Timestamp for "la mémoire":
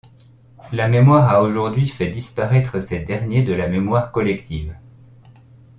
0.71-1.29, 3.53-4.11